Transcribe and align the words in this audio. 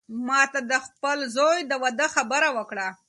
ما 0.27 0.41
ته 0.53 0.59
د 0.71 0.73
خپل 0.85 1.17
زوی 1.35 1.59
د 1.65 1.71
واده 1.81 2.07
خبره 2.15 2.49
وکړه. 2.57 2.87